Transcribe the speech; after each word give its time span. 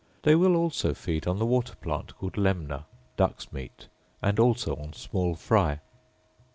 They 0.23 0.33
will 0.33 0.55
also 0.55 0.95
feed 0.95 1.27
on 1.27 1.37
the 1.37 1.45
water 1.45 1.75
plant 1.75 2.17
called 2.17 2.33
lemna 2.33 2.85
(duck's 3.17 3.53
meat), 3.53 3.87
and 4.19 4.39
also 4.39 4.75
on 4.77 4.93
small 4.93 5.35
fry. 5.35 5.79